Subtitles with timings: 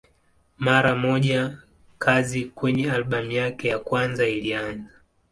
[0.57, 1.57] Mara moja
[1.99, 4.91] kazi kwenye albamu yake ya kwanza ilianza.